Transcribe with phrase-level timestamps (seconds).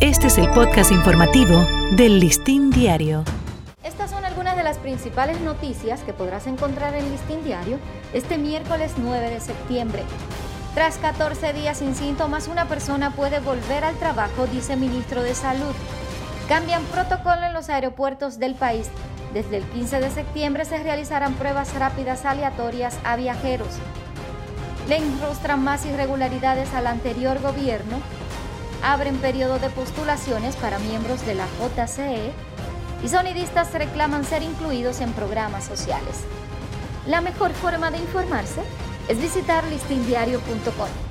[0.00, 3.22] Este es el podcast informativo del Listín Diario.
[3.84, 7.78] Estas son algunas de las principales noticias que podrás encontrar en Listín Diario
[8.12, 10.02] este miércoles 9 de septiembre.
[10.74, 15.74] Tras 14 días sin síntomas, una persona puede volver al trabajo, dice ministro de Salud.
[16.48, 18.88] Cambian protocolo en los aeropuertos del país.
[19.32, 23.78] Desde el 15 de septiembre se realizarán pruebas rápidas aleatorias a viajeros.
[24.88, 28.00] Le enrostran más irregularidades al anterior gobierno.
[28.84, 32.32] Abren periodo de postulaciones para miembros de la JCE.
[33.02, 36.20] Y sonidistas reclaman ser incluidos en programas sociales.
[37.06, 38.60] La mejor forma de informarse
[39.08, 41.03] es visitar listindiario.com.